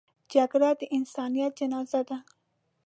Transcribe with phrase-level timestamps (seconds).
[0.33, 2.17] جګړه د انسانیت جنازه ده